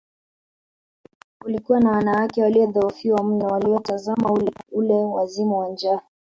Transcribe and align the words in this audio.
Kulikuwa 1.41 1.79
na 1.79 1.91
wanawake 1.91 2.41
waliodhoofiwa 2.43 3.23
mno 3.23 3.45
waliotazama 3.47 4.33
ule 4.71 4.93
wazimu 4.93 5.57
wa 5.57 5.69
njaa 5.69 6.01